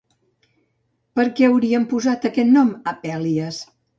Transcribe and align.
Per 1.19 1.25
què 1.39 1.49
haurien 1.49 1.85
posat 1.93 2.27
aquest 2.31 2.51
nom 2.57 2.75
a 2.93 2.97
Pèlias? 3.07 3.63